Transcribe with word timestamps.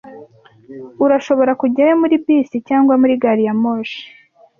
Urashobora 1.05 1.51
kujyayo 1.61 1.95
muri 2.01 2.15
bisi 2.23 2.57
cyangwa 2.67 2.93
muri 3.01 3.13
gari 3.21 3.43
ya 3.47 3.53
moshi. 3.61 4.01